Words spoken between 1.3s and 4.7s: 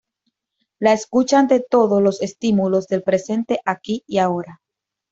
ante todos los estímulos, del presente, aquí y ahora.